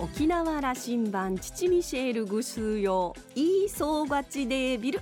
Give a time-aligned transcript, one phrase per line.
[0.00, 5.00] 沖縄羅針盤父ミシェールグスーヨーイーソーバチデービル。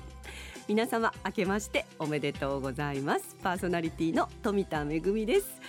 [0.69, 3.37] 皆様明けましておめでとうございます。
[3.43, 5.61] パーソナリティの富田恵です。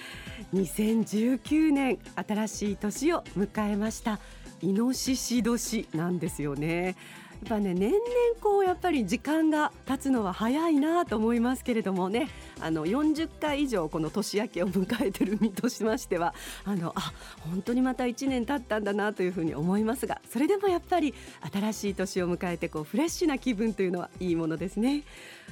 [0.53, 4.19] 2019年新しい年を迎えました。
[4.61, 6.95] イノシシ年なんですよね。
[7.45, 8.01] っぱね年々
[8.41, 12.29] こうやっぱり時間が経つのは早いなと思いますけれどもね。
[12.59, 16.33] あの40回以上この年明けを迎えてる身としましては
[16.65, 21.13] あのあ本当にまた1年経ったんだなというふうに思いますがそれでもやっぱり
[21.53, 25.03] 新しい年を迎えてこうフレッシュな気分というのはいいものですね。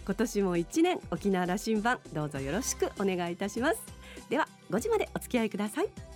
[0.05, 3.79] 今年も1年沖縄羅針盤どうぞよろしくお願いいたします。
[4.29, 6.14] では5時までお付き合いください。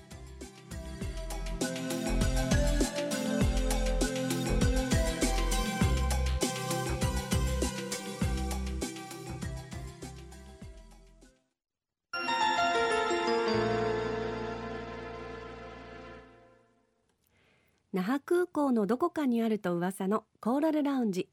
[18.49, 21.29] 港のどこかにあると噂のコーラルラウンジ。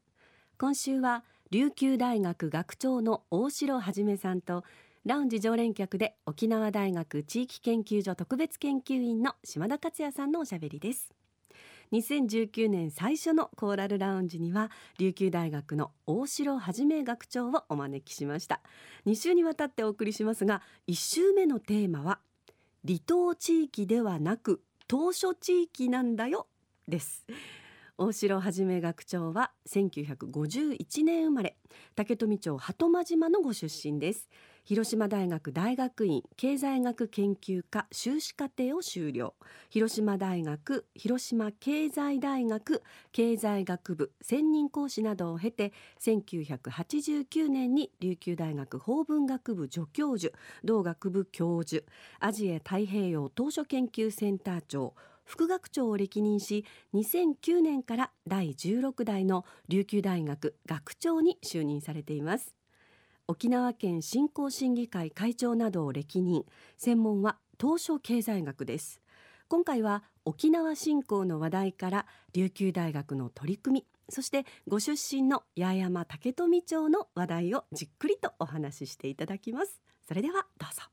[0.57, 4.63] 今週は琉球大学学長の大城はじめさんと
[5.05, 11.13] ラウンジ常連客で沖縄大学地域研究所特別研究員の島田克也さんのおしゃべりです。
[11.93, 18.61] 2019年最初のコーラルラウンジには琉球大学の大城はじめ学長をお招きしました。
[19.05, 22.19] 2週にわたってお送りしますが1週目のテーマは
[22.85, 26.47] 離島地域ではなく島嶼地域なんだよ
[26.87, 27.25] です。
[27.99, 31.57] 大城はじめ学長は1951年生まれ
[31.95, 34.29] 竹富町鳩間島のご出身です。
[34.65, 39.33] 広島大学大学院経済学研究科修士課程を修了。
[39.71, 51.83] 広島大学広島経済大学経済学部専任講師などを経て1989年に琉球大学法文学部助教授同学部教授
[52.19, 54.93] アジア太平洋島嶼研究センター長
[55.27, 56.65] 副学長を歴任し
[56.95, 62.55] 2009年から第16代の琉球大学学長に就任されています。
[63.27, 66.45] 沖縄県振興審議会会長などを歴任。
[66.77, 69.01] 専門は東証経済学です。
[69.49, 79.81] 今回は沖縄振興の話題から琉球大学の取り組みそしてご出身の八重山竹富町の話題をじっくりとお話ししていただきます。
[80.07, 80.83] それではどうぞ。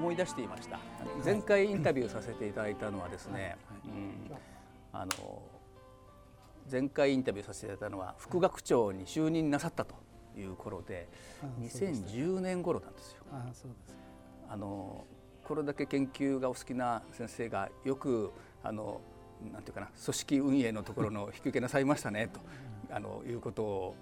[0.00, 0.78] 思い出していました。
[1.22, 4.34] 前回インタビューさせていただいたのはですね、うん、
[4.94, 5.42] あの
[6.72, 9.94] 前回インタビューさせていただいたのは副学長に就任なさったと
[10.38, 11.06] いう頃で
[11.60, 13.24] 2010年頃なんですよ。
[14.48, 15.04] あの
[15.44, 18.32] これだけ研究がお好きな先生がよく
[18.62, 19.02] あの
[19.52, 22.40] なんていうかな組織運営のところの引き受けなさいましたねと
[22.90, 23.94] あのいうことを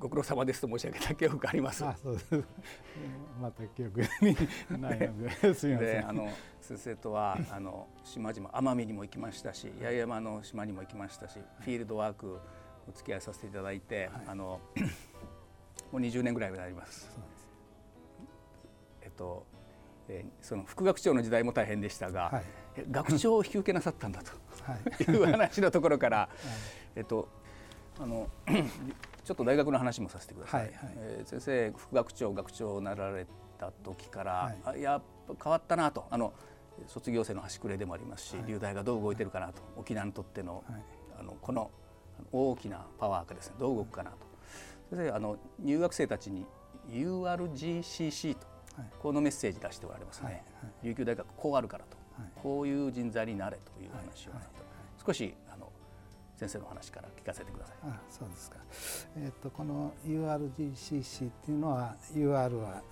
[0.00, 1.84] ご苦労様ですと申し上げた記憶があります。
[1.84, 2.44] あそうです。
[3.38, 4.34] また記憶に
[4.80, 6.08] ないので、すみません。
[6.08, 12.38] あの先生とはあの島々奄美にも行きましたし、八重山の島にも行きましたし、フィールドワーク
[12.88, 14.60] お付き合いさせていただいて、はい、あの
[15.92, 17.10] もう20年ぐらいになります。
[19.02, 19.46] えっと。
[20.12, 22.44] えー、その副学長の時代も大変でしたが、はい、
[22.90, 24.32] 学長を引き受けなさったんだと、
[24.64, 26.38] はい、いう話のところから、はい、
[26.96, 27.28] えっと
[28.00, 28.28] あの
[29.30, 33.28] ちょっと大学の話もさせてください、はいはい、えー、先生副学長学長になられ
[33.60, 36.04] た時から、はい、あやっぱ変わったなと。
[36.10, 36.32] あの
[36.88, 39.62] 卒業生の端くれでもありますし、はい、流大がどう動いてるかなと。
[39.76, 40.64] 沖縄にとっての,、
[41.16, 41.70] あのこの
[42.32, 44.16] 大きなパワーがですねどう動くかなと。
[44.90, 46.44] 先生あの入学生たちに
[46.90, 48.48] URGCC と、
[49.00, 50.42] このメッセージ出しておられますね、
[50.82, 51.96] 琉球大学こうあるからと、
[52.42, 54.32] こういう人材になれという話を、
[55.06, 55.32] 少し
[56.40, 57.76] 先生の話から聞かせてください。
[57.82, 58.56] あそうですか。
[59.14, 62.82] えっ、ー、とこの URGCC っていうのは UR は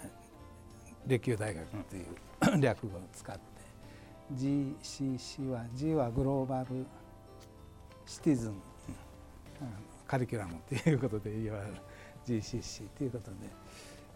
[1.07, 2.07] 琉球大学という、
[2.53, 3.41] うん、略語を使って
[4.35, 6.85] GCC は G はグローバル
[8.05, 8.59] シティズン、うん、
[10.07, 11.31] カリキュラムということで
[12.27, 13.37] URGCC ということで、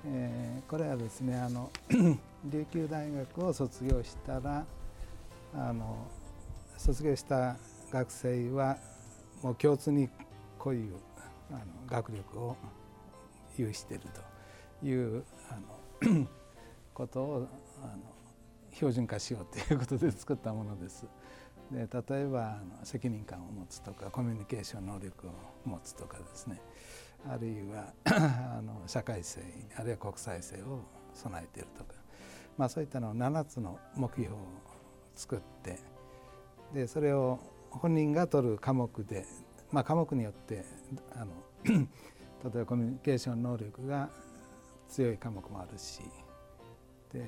[0.09, 1.71] えー、これはですねあの
[2.45, 4.67] 琉球大学を卒業したら
[5.55, 6.07] あの
[6.77, 7.57] 卒業した
[7.91, 8.77] 学生は
[9.43, 10.09] もう共通に
[10.59, 10.95] こういう
[11.51, 12.57] あの学力を
[13.57, 14.05] 有している
[14.81, 16.27] というあの
[16.95, 17.49] ことを
[17.83, 18.03] あの
[18.73, 21.07] 標準化しようということで作ったものです。
[21.71, 25.31] で例えばあの責任感を持つとかコミュニケーション能力を
[25.65, 26.61] 持つとかですね
[27.27, 29.41] あるいはあの社会性
[29.77, 30.81] あるいは国際性を
[31.15, 31.95] 備えているとか、
[32.59, 34.39] まあ、そういったのを7つの目標を
[35.15, 35.79] 作って
[36.75, 37.39] でそれを
[37.81, 39.25] 本人が取る科目で、
[39.71, 40.65] まあ、科目によって
[41.15, 41.33] あの
[41.65, 41.81] 例
[42.55, 44.09] えばコミュニケーション能力が
[44.89, 46.01] 強い科目もあるし
[47.13, 47.27] で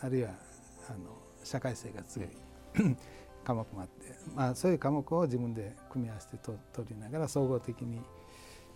[0.00, 0.30] あるいは
[0.88, 2.28] あの社会性が強い
[3.44, 8.00] 科目もあって、まあ、そういう科目を自分で組み合わせてと取りながら総合的に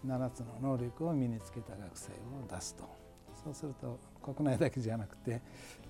[0.05, 2.85] 7つの能力を身につけた学生を出すと。
[3.45, 5.41] そうすると国内だけじゃなくて、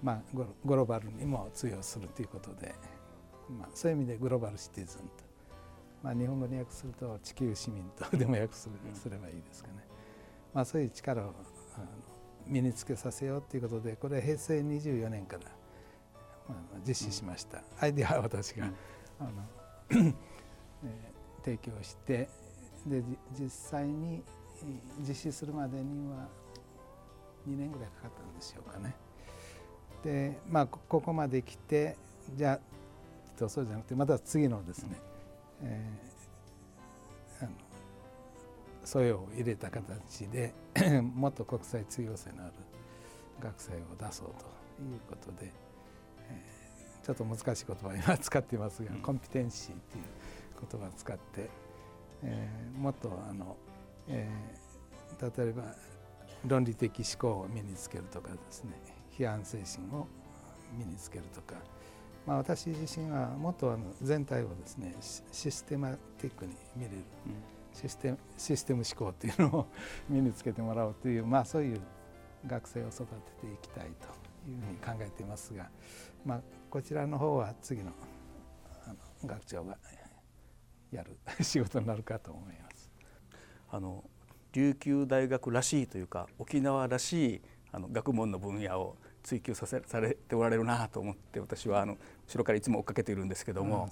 [0.02, 2.74] まあ、グローバルにも通用するということで、
[3.50, 5.06] まあ、そういう意味でグローバルシティズンと、
[6.02, 9.74] まあ、日本語に訳すると地球市民と でも訳すすればいいですかね、
[10.52, 11.26] まあ、そういう力を
[11.76, 11.86] あの
[12.46, 15.42] 身につけさせようということでこれは平成24年から
[16.86, 18.70] 実施しました、アイデアは私が、
[19.18, 19.30] あの
[19.90, 20.14] えー、
[21.44, 22.28] 提供して
[22.86, 23.02] で
[23.36, 24.22] 実際に
[25.00, 26.28] 実施するまでには
[27.48, 28.94] 2年ぐらいかかったんでしょうかね。
[30.04, 31.96] でまあここまで来て
[32.36, 32.60] じゃあ
[33.48, 35.00] そうじゃなくてまた次のですね、
[35.62, 37.52] えー、あの
[38.84, 40.54] 素養を入れた形で
[41.14, 42.52] もっと国際通用性のある
[43.40, 45.66] 学生を出そうということで。
[47.06, 50.04] ちょっと難しい言葉今使っていますが、うん、コンピテンシーっていう
[50.68, 51.48] 言葉を使って、
[52.24, 53.56] えー、もっとあの、
[54.08, 55.62] えー、例えば
[56.44, 58.72] 論理的思考を身につけるとかですね
[59.16, 60.08] 批判精神を
[60.76, 61.54] 身につけるとか、
[62.26, 66.96] まあ、私自身はもっとあの全体をですねシステマティックに見れる、
[67.26, 67.34] うん、
[67.72, 69.66] システムシステム思考っていうのを
[70.10, 71.80] 身につけてもらおうという、まあ、そういう
[72.46, 73.06] 学生を育て
[73.40, 75.70] ていきたいというふうに考えていますが、
[76.24, 77.92] まあ、こちらの方は次の
[78.86, 79.78] あの学長が
[80.90, 82.90] やる 仕事になるかと思います。
[83.68, 84.04] あの
[84.52, 93.88] 琉球大学らしいというか沖縄らしいあの学問の分野を追求させされておられるなと思って私はあの後ろからいつも追っかけているんですけども。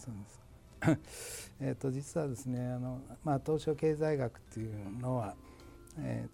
[1.61, 5.35] えーと実はですねあの、まあ、東証経済学っていうのは、
[6.01, 6.27] え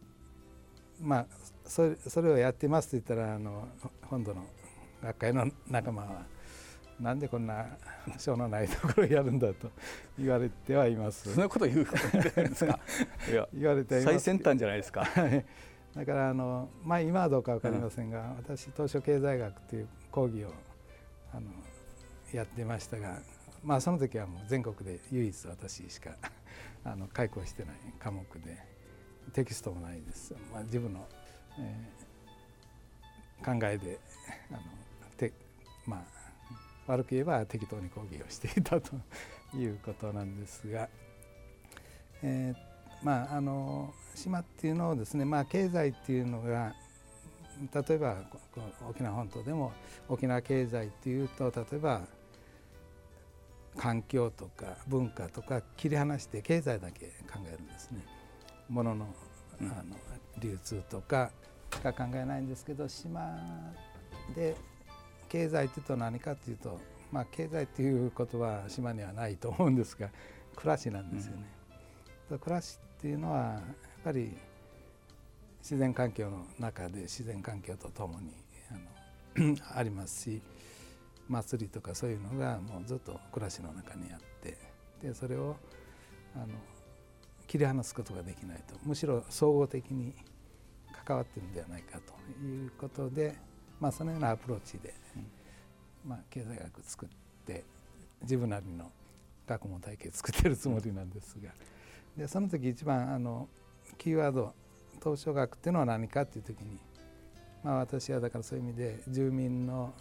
[1.01, 1.27] ー、まあ
[1.65, 3.69] それそれをやってますと言ったらあの
[4.03, 4.45] 本土の
[5.03, 6.27] 学会の仲間は
[6.99, 7.67] なんでこんな
[8.19, 9.71] 賞のないところをやるんだと
[10.19, 11.33] 言われてはいます。
[11.33, 12.81] そんなこと言うですか？
[13.31, 15.07] いや言われて最先端じゃないですか。
[15.95, 20.53] だからあのまあ今はどうかわかりませんが、うん、私東証経済学という講義を
[21.33, 21.43] あの
[22.37, 23.19] やってましたが、
[23.63, 26.17] まあその時はもう全国で唯一私しか
[26.85, 28.59] あの開講してない科目で
[29.33, 30.35] テキストもないです。
[30.53, 31.07] まあ自分の、
[31.59, 33.99] えー、考えで
[34.51, 34.61] あの
[35.17, 35.33] て
[35.87, 36.05] まあ
[36.87, 38.97] 悪く言えば適当に講義をしていたと
[39.55, 40.89] いうことなんですが、
[42.23, 46.75] えー、まああの島っていうのをですね、まあ、経済っていうのが
[47.75, 48.17] 例えば
[48.89, 49.73] 沖縄本島でも
[50.09, 52.03] 沖縄経済っていうと例えば
[53.77, 58.05] 環境とか文化とか切り離して経済だけ考えるんですね。
[58.69, 59.07] ものの
[59.61, 59.97] あの
[60.39, 61.31] 流通とか
[61.73, 63.39] しか考えないんですけど島
[64.35, 64.57] で
[65.29, 66.81] 経済というと何かというと、
[67.13, 70.09] まあ、経済ということは島にはないと思うんですが
[70.57, 71.45] 暮らしなんですよね。
[72.31, 73.63] うん、暮らしっていうのはやっ
[74.03, 74.37] ぱり
[75.61, 78.33] 自然環境の中で自然環境とともに
[78.71, 80.43] あの ありますし
[81.31, 84.59] 祭りとかそういうのがもうずっと暮らしの中にあって
[85.03, 85.57] でそれを
[86.35, 86.47] あの
[87.47, 90.15] 切り離すことができないとむしろ総合的に
[91.07, 93.37] 関わってるんではないかということで
[93.81, 94.95] まあ、そのようなアプローチで、
[96.07, 97.09] まあ、経済学作っ
[97.47, 97.65] て
[98.23, 98.93] 自分なりの
[99.47, 101.51] 学問体系作ってるつもりなんですが
[102.17, 103.49] でその時一番あの
[103.97, 104.53] キーワード
[105.03, 106.79] 東証学っていうのは何かっていう時に、
[107.65, 109.95] まあ、私はだからそういう意味で住民の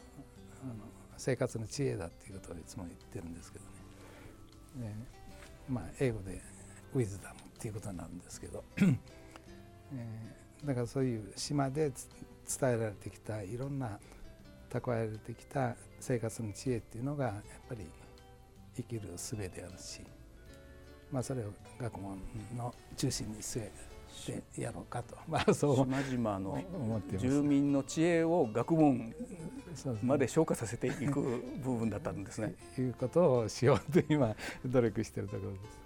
[0.62, 0.74] あの
[1.20, 3.66] 生活の知恵だっていうことをいつも言ってるんですけど
[4.86, 4.96] ね。
[4.96, 5.20] で
[5.72, 6.42] まあ、英語で
[6.96, 14.00] 「ウィズダム」っていうことなんですけど、えー、だからそういう島で伝えられてきたいろんな
[14.70, 17.86] 蓄えられてきた生活の知恵っていうのがやっぱり
[18.76, 20.02] 生きる術であるし、
[21.12, 22.20] まあ、それを学問
[22.56, 23.72] の中心に据え
[24.54, 25.76] てやろうかと、 まあ、そう。
[25.76, 26.64] 島々の
[27.18, 29.14] 住民の知恵を学問
[30.04, 31.22] まで昇華させていく
[31.64, 32.54] 部分だったんですね。
[32.78, 34.36] いうことをしようと今
[34.66, 35.80] 努力しているところです。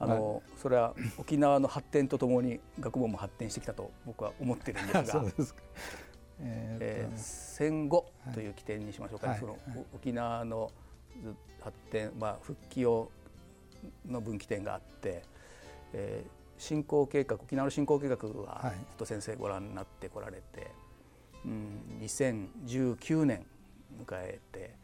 [0.00, 5.04] あの、それは沖縄の発展とともに学問も発展してきたと僕は思ってるんですが。
[5.06, 5.62] そうですか。
[6.40, 9.58] えー、戦後という起点にしましょうか、ね、その
[9.92, 10.70] 沖縄の
[11.60, 13.10] 発展、まあ、復帰を
[14.06, 15.22] の分岐点があって、
[15.92, 20.70] えー、振興計画沖縄の振興計画はずっと先生ご覧になってこられて、
[21.44, 23.46] うん、2019年
[24.04, 24.74] 迎えて、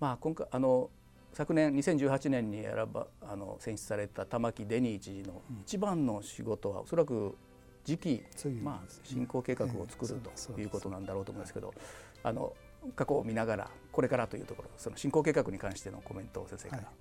[0.00, 0.90] まあ、今回あの
[1.32, 7.36] 昨年2018年に選ばあの選出された玉城デニー知事の一番の仕事はおそらく
[7.84, 8.22] 次期、
[8.62, 10.20] まあ、進行計画を作る
[10.54, 11.74] ということなんだろうと思いますけど、
[12.22, 12.54] あの
[12.96, 16.82] 過去を見ながらこれからというところその進行計画に関してのコメントを先生から。
[16.82, 16.94] はい、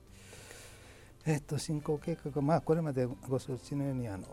[1.25, 4.25] えー、っと進行計画まあこれまでご承知のようにあの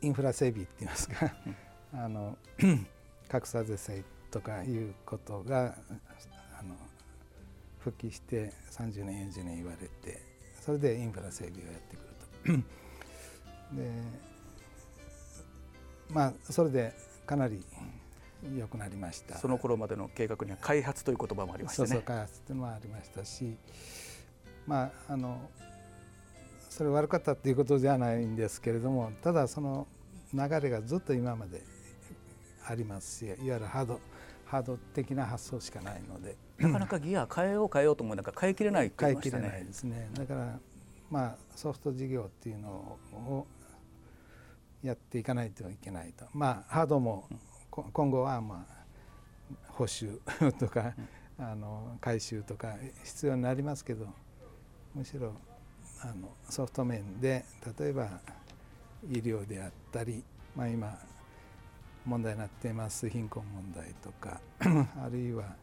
[0.00, 1.32] インフラ整備って言いますか
[1.92, 2.36] あの
[3.28, 5.76] 格差是正とかいうことが
[6.58, 6.74] あの
[7.78, 10.22] 復帰して30年40年言われて
[10.60, 12.70] それでインフラ整備をやってくると。
[13.76, 13.90] で
[16.10, 16.92] まあそれで
[17.26, 17.62] かなり
[18.56, 19.38] 良くなりました。
[19.38, 21.88] その頃までの計画には開発という言葉もありましたね。
[21.88, 23.56] そうそう開発というのもありましたし
[24.66, 25.50] まああの
[26.80, 29.86] それ悪かったっていうことじゃないんですけれどもただその
[30.32, 31.62] 流れがずっと今まで
[32.66, 34.00] ありますしいわゆるハード
[34.46, 39.42] ハード的な発想しかないのでなかなかギア変えよう変えようと思うなんか変えきれないって言いましたね。
[39.42, 40.58] 変えきれないですねだから
[41.10, 43.46] まあソフト事業っていうのを
[44.82, 47.28] やっていかないといけないとまあハードも
[47.70, 50.18] 今後はまあ補修
[50.58, 50.94] とか
[51.38, 54.06] あの回収とか必要になりますけど
[54.94, 55.34] むしろ
[56.02, 57.44] あのソフト面で
[57.78, 58.08] 例えば
[59.10, 60.22] 医療であったり、
[60.56, 60.98] まあ、今
[62.06, 65.54] 問題になっています貧困問題とか あるいは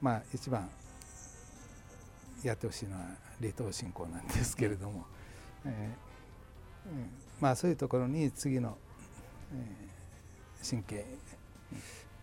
[0.00, 0.68] まあ一番
[2.42, 3.06] やってほしいのは
[3.40, 5.06] 離島振興なんですけれども、
[5.64, 7.06] えー、
[7.40, 8.76] まあそういうところに次の、
[9.54, 11.04] えー、神経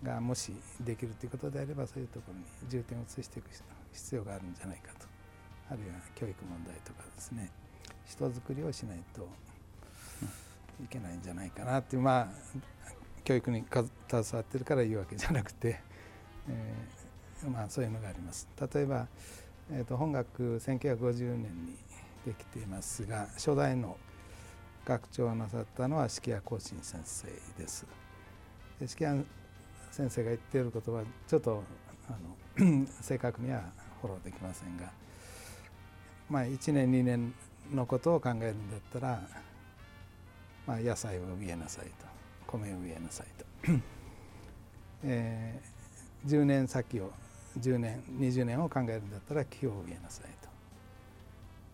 [0.03, 3.49] がもしできるということであればそういうところに重点を移していく
[3.93, 4.98] 必要があるんじゃないかと
[5.69, 7.51] あるいは教育問題とかですね
[8.05, 9.27] 人づくりをしないと
[10.83, 12.27] いけないんじゃないかなってまあ
[13.23, 13.85] 教育に携
[14.33, 15.79] わってるから言うわけじゃなくて、
[16.49, 18.47] えー、まあそういうのがあります。
[18.73, 19.07] 例えば、
[19.71, 21.77] えー、と本学1950年に
[22.25, 23.97] できていますが初代の
[24.83, 27.27] 学長をなさったのは式谷光信先生
[27.61, 27.85] です。
[28.79, 29.23] で式谷
[29.91, 31.63] 先生が言っていることはちょっと
[32.07, 32.11] あ
[32.59, 33.61] の 正確には
[34.01, 34.91] フォローできませんが、
[36.29, 37.33] まあ、1年2年
[37.73, 39.21] のことを考えるんだったら、
[40.67, 41.91] まあ、野菜を植えなさいと
[42.45, 43.45] 米を植えなさいと、
[45.03, 47.11] えー、10年先を
[47.59, 50.49] 10年20年を考えるんだったら木を植えなさいと。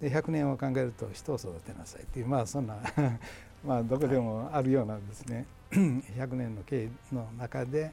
[0.01, 2.77] で100年を考えると人を育てなさいっていうまあそんな
[3.65, 5.45] まあどこでもあるようなんですね。
[5.71, 7.91] 100年の経緯の中で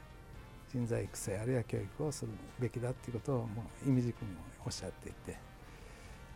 [0.71, 4.29] 人材育成あるいは教育をするべきだっていうことをもう意味軸に
[4.65, 5.37] おっしゃっていて、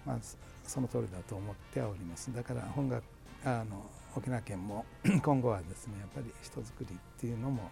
[0.07, 0.17] まあ、
[0.65, 3.03] その通りだと思ってはおりますだから本学
[3.43, 3.85] あの
[4.15, 4.85] 沖縄県も
[5.21, 7.69] 今後はですねやっぱり人づくりっていうのも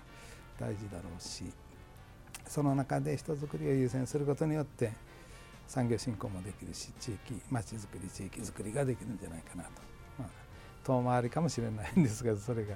[0.60, 1.46] 大事だろうし
[2.46, 4.92] その中で人づくりを優先することによって
[5.68, 9.70] 産業振興もできるし地域町づくり地域づくりができるんじゃないかなと、
[10.20, 10.30] まあ、
[10.84, 12.76] 遠回りかもしれないんですがそれが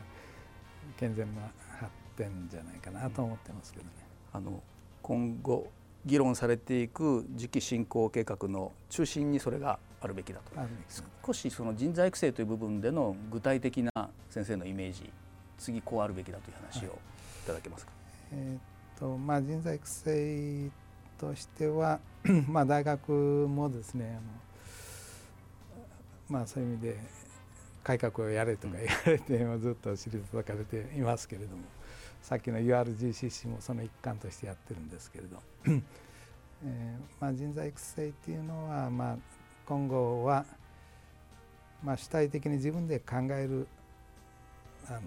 [0.98, 1.42] 健全な
[1.80, 3.92] 発展じゃないかなと思ってますけどね。
[4.34, 4.62] あの
[5.02, 5.70] 今後
[6.10, 10.52] 議論されていく次期振興計画の中心にそれがあるべきだと。
[11.26, 15.10] 少しその人材育成という部分での具体的な先生のイメージ
[15.58, 16.92] 次こうあるべきだという話をい。
[17.46, 17.92] ただけますか？
[18.32, 18.60] はい、えー、っ
[19.00, 20.70] とまあ、人材育成
[21.20, 22.00] としては
[22.48, 24.18] まあ大学もですね
[26.30, 26.98] あの、まあ、そういう意味で
[27.84, 31.64] 改革をやれとか言われて、うん、ずっと退かれていますけれども
[32.22, 39.18] さっきの URGCC もその一環としてやってるんですけれど、 えーまあ、人材育成っていうのは、まあ、
[39.66, 40.46] 今後は、
[41.84, 43.68] まあ、主体的に自分で考える
[44.88, 45.02] あの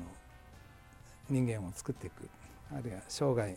[1.29, 2.29] 人間を作っていく。
[2.75, 3.55] あるいは生涯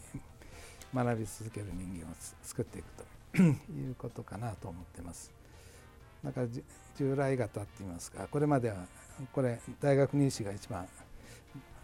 [0.93, 3.15] 学び続ける人間を作っていくと。
[3.41, 5.31] いうことかなと思ってます。
[6.24, 6.47] だから
[6.97, 8.27] 従来型って言いますか。
[8.29, 8.77] これまでは
[9.33, 10.88] これ大学入試が一番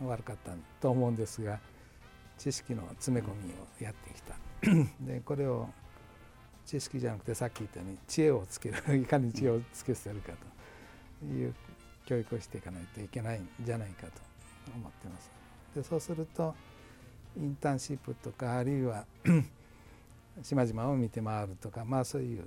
[0.01, 1.59] 悪かったと思うんですが
[2.37, 4.35] 知識の詰め込みをやってきた。
[5.01, 5.69] でこれを
[6.65, 10.33] 知識じゃなくてさっき言ったように知恵をつけるいかに知恵をつけせるか
[11.19, 11.53] という
[12.05, 14.13] 教育をしていかないといけないんじゃないかと
[14.75, 15.31] 思ってます。
[15.75, 16.53] でそうすると
[17.37, 19.05] インターンシップとかあるいは
[20.43, 22.43] 島々を見て回るとかまあそういう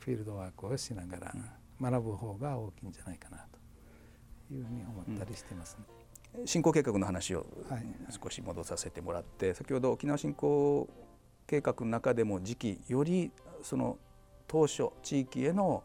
[0.00, 1.34] フィールドワークをしながら
[1.80, 3.38] 学ぶ方が大きいんじゃないかな
[4.48, 5.84] というふうに思ったりしてますね。
[5.88, 5.95] うん、
[6.44, 7.46] 進行計画の話を
[8.22, 10.88] 少し戻させてもらって、はい、先ほど沖縄振興
[11.46, 13.30] 計画の中でも時期より
[13.62, 13.98] その
[14.46, 15.82] 当初地域への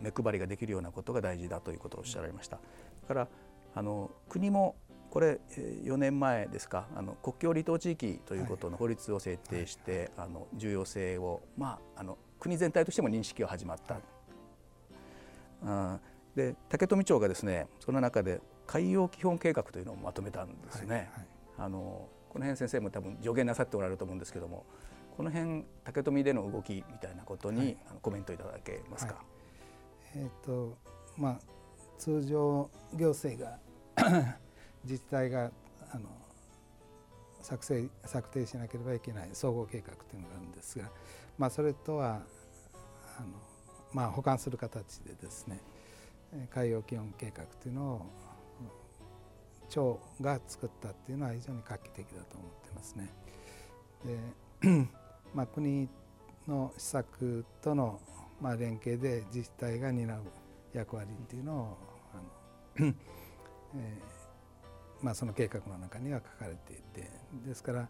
[0.00, 2.56] 目配りができるようなことが大事だということをおっしゃられました。
[2.56, 3.28] だから
[3.74, 4.76] あの国も
[5.10, 13.96] これ4年前ですかあの国境離島地域ということの法律を制定して、はい、あの重要性を、まあ、あの国全体としても認識が始まった。
[15.66, 15.98] あ
[16.34, 20.88] で竹富町がですねその中で海洋基本計画というのをまとめたんですね。
[20.88, 21.08] はいはい、
[21.58, 24.64] あのこの辺先生も多分助言なさっておられると思うんですけども
[25.16, 29.22] この辺竹富での動きみたいなことに、はい、コメントいただけますか？
[30.16, 30.76] えっ、ー、と
[31.16, 31.40] まあ
[31.98, 33.58] 通常行政が
[34.82, 35.52] 自治体が
[35.92, 36.08] あの
[37.40, 40.90] 作成策定しなければいけない総合計画というのがあるんですが、
[41.38, 42.22] まあ、それとは
[43.18, 43.28] あの、
[43.92, 45.60] まあ、補完する形でですね
[46.50, 48.06] 海洋基本計画というのを
[49.68, 53.10] 町が作ったっていうのは非常に画期的だと思ってますね。
[54.62, 54.88] で
[55.34, 55.88] まあ、国
[56.46, 58.00] の施策との
[58.40, 60.22] まあ連携で自治体が担う
[60.72, 61.78] 役割っていうのを
[62.76, 62.94] あの、
[63.76, 64.14] えー
[65.04, 67.10] まあ、その計画の中には書かれていて
[67.46, 67.88] ですから、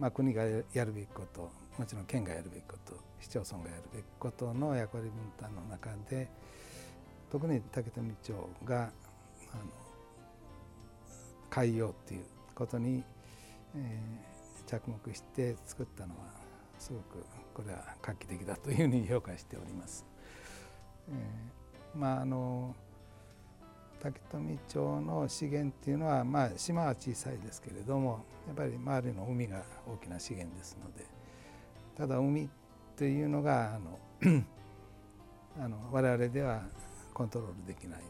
[0.00, 6.28] まあ、国がやるべきこともちろん県がやるべきこと市町村がやるべきことの役割分担の中で
[7.30, 8.32] 特に竹富町
[8.64, 8.90] があの
[11.48, 13.02] 海洋っていうことに、
[13.76, 16.20] えー、着目して作ったのは
[16.78, 20.06] すごくこれは画期的だというふうに評価しております。
[21.08, 22.74] えー、まああの
[24.00, 31.04] 竹富町の資源っていうのは、まあ、島は小さいですけれどもやっぱり周りの海が大きな資源ですので
[31.98, 32.48] ただ海
[32.96, 33.98] というのがあの
[35.60, 36.62] あの我々では
[37.12, 38.00] コントロールできない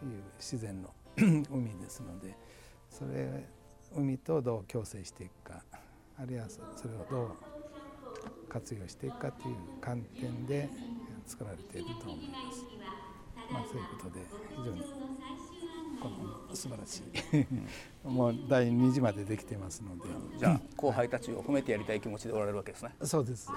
[0.00, 2.36] という自然の 海ですので
[2.90, 3.48] それ
[3.94, 5.62] 海とどう共生していくか
[6.18, 7.30] あるいはそれをどう
[8.48, 10.68] 活用していくかという観点で
[11.26, 12.64] 作られていると思います。
[13.52, 14.20] まあ、そういうことで
[14.56, 14.82] 非常に
[16.00, 17.02] この素晴らし
[18.04, 20.04] い もう第2次までできてますので。
[20.38, 22.94] じゃあ後輩たちを褒めてやりたい気持ちでおられるわけですね。
[23.02, 23.48] そうです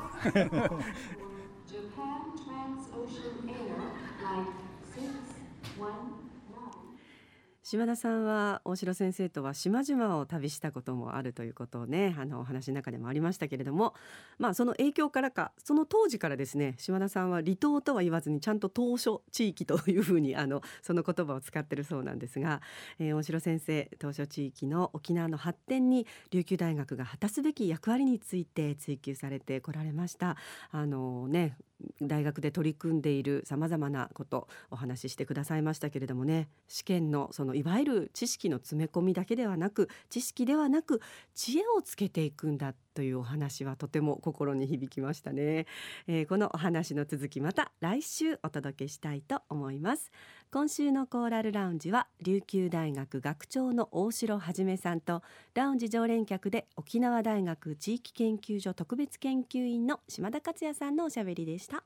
[7.72, 13.94] 島田さんは大城先生とは島々を旅したこともあるということをねあのお話の中でもありましたけれども
[14.40, 22.60] まあその影響からかその当時からですね島田さんは離島とは言わずにちゃんと島嶼地域というふうにあのその言葉を使ってるそうなんですが、
[23.00, 30.36] えー、大城先生島嶼地域の沖縄の発展に琉球大学が果たすべき役割について追求されてこられました。
[30.72, 31.56] あのね
[32.02, 36.48] 大学で取り組んでいるさまざまなことお話ししてくださいましたけれどもね。
[36.68, 41.02] 試験のそのいわゆる知識の詰め込みだけではなく知識ではなく
[41.34, 45.66] 知恵をつけていくんだというお話はとても心に響きましたね、
[46.08, 50.12] えー、このお話の続きまた来週お届けしたいと思います。
[50.54, 61.86] 今週のコーラルラウンジは琉球大学学長の大城はじめさんとラウンジ常連客で沖縄大学地域研究所特別研究員の島田克也さんのおしゃべりでした。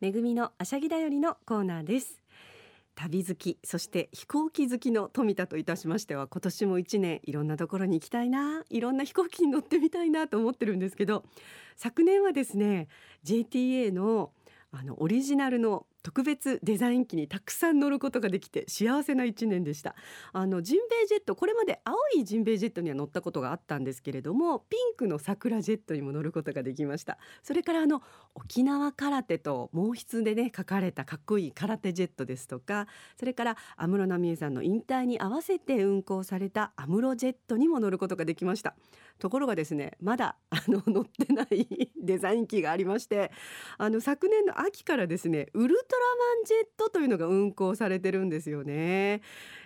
[0.00, 2.19] 恵みのあしゃぎだよりのコーナーです。
[2.94, 11.24] 旅好きそして飛行機好きの富田といたしましては今年も1年いろんなところに行きたいないろんな飛行機に乗ってみたいなと思ってるんですけど
[11.76, 12.88] 昨年はですね
[13.24, 14.32] JTA の
[14.72, 19.94] あのオリジナルの特別デザイン機にたくさん乗ることができて幸せな一年でした。
[20.32, 27.18] あのジンベエジェットこれまで青いジンベエジェットには乗ったことがあったんですけれどもピンクの桜ジェットにも乗ることができました。
[27.42, 28.02] それからあの
[28.34, 32.86] 沖縄空手と毛筆でね書かれたかっこいい空手ジェットですとか
[33.18, 38.74] それから安室奈美恵さんの引退に合わせて運行された安室ジェットにも乗ることができました。
[39.18, 43.30] ところがですねまだあの乗ってない デザイン機がありまして
[43.78, 49.22] あの昨年の秋からですねウルトラマンジェットというのが運行されてるんですよね。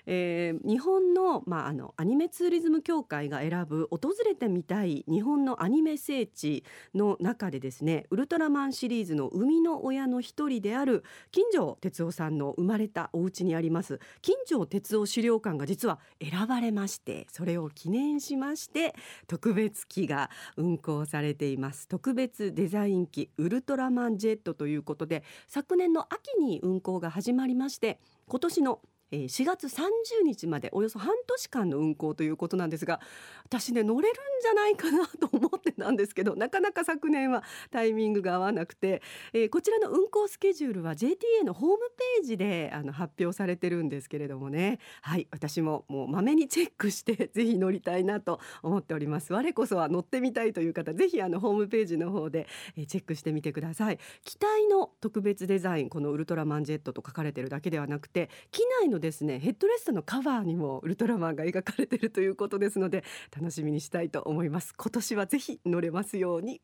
[0.07, 6.65] えー、日本の,、まあ、あのアニメツーリズム協会が選ぶ訪れてみたい日本のアニメ聖地
[6.95, 14.01] の中でですねウルトラマンシリーズの生みの親の一人である金城哲夫さんの生まれたお家にあります。
[14.23, 18.95] 金城哲夫資料館が実は選ばれましてそれを記念しまして
[19.27, 21.89] 特別機が運行されています。
[21.89, 28.81] 特別デザイン機ウルトラマンジェットということで昨年の秋に運行が始まりまして今年の
[29.17, 29.89] 4月30
[30.25, 33.01] 日までおよそ半年間の運行ということなんですが
[33.45, 41.79] 私ね乗れるんじゃないかなと思ってたんですけどなかなか昨年はタイミングが合わなくて、えー、こちらの運行スケジュールは JTA のホーム
[42.19, 44.79] ページであの発表されてるんですけれどもね。
[45.03, 49.33] はい私ももうまめにチェックして ぜひ乗りたいなと思っております。
[49.33, 52.47] 我こそは乗ってみたいという方ぜひあのホームページの方で、
[52.77, 53.99] えー、チェックしてみてください。
[54.25, 63.05] 機体の特別デザインこのウルトラマンジェットと書かれてるだけではなくて機内のですねヘッドレストのカバーにもウルトラマンが描かれているということですので
[63.37, 64.75] 楽しみにしたいと思います。
[64.77, 66.63] 今年はぜひ乗れますように。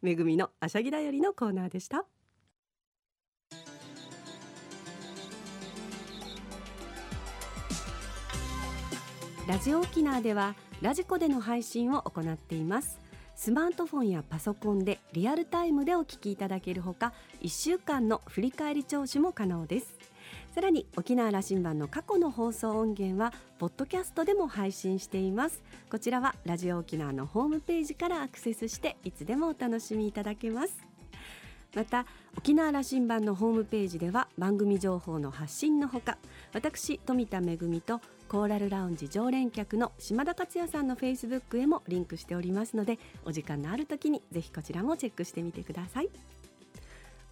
[0.00, 2.06] めぐみのあしゃぎだよりのコーナーでした。
[9.46, 12.98] ラジオ沖縄ではラジコでの配信を行っています。
[13.36, 20.03] スマートフォンやパソコンでリアルタイムでお聞きいただけるほか1週間の振り返り聴取も可能です。
[20.54, 25.64] さらに沖縄羅針盤の過去の放送音源はポッドキャストでも配信しています。
[25.90, 30.86] こちらはラジオ沖縄のホームページからアクセスしていつでもお楽しみいただけます。
[31.74, 32.06] また
[32.38, 36.18] 沖縄羅針盤のホームページでは番組情報の発信のほか
[36.52, 46.08] 私富田恵とコーラルラウンジ常連客の島田克也さんのフェイスブックへもリンクしておりますのでお時間のある時にぜひこちらもチェックしてみてください。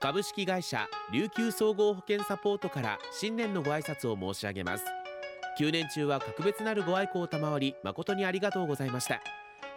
[0.00, 4.84] 株式会社琉球総合保険サポートから新年のご挨拶を申し上げます。
[5.58, 9.20] 9年中は格別なるご愛顧を賜り誠にありがとうございました。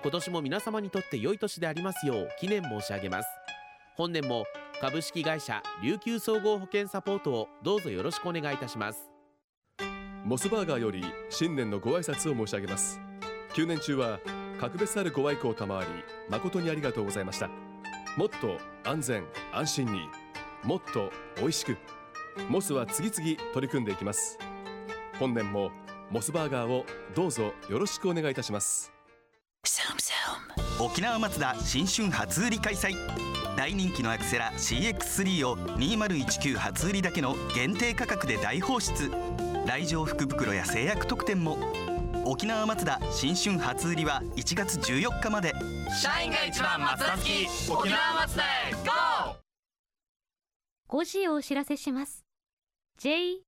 [0.03, 3.29] 今年も皆様にとって良い年でありますよう記念申し上げます。
[3.95, 4.45] 本年も
[4.79, 9.09] 株式会社琉球総合保険サポートをどうぞよろしくお願いいたします。
[10.23, 12.99] モスバーガーより新年のご挨拶を申し上げます。
[13.55, 14.19] 9年中は
[14.59, 15.87] 格別なるご愛顧を賜り
[16.29, 17.70] 誠にありがとうございました。
[18.17, 20.09] もっと安全安心に
[20.63, 21.77] もっと美味しく。
[22.49, 24.37] モスは次々取り組んでいきます。
[25.19, 25.71] 本年も
[26.09, 28.91] モスバーガーをどうぞよろしくお願いいたします。
[30.79, 32.95] 沖縄マツダ新春初売り開催。
[33.55, 39.11] 大人気のアクセラ CX3 を2019初売りだけの限定価格で大放出。
[39.65, 41.57] 来場福袋や制約特典も
[42.31, 45.53] 沖縄マツダ新春初売りは1月14日まで。
[46.01, 47.45] 社員が一番松田好き。
[47.69, 48.71] 沖縄マツダへ
[50.87, 50.97] GO!
[50.97, 52.23] 5時をお知らせします。
[53.01, 53.41] JOXR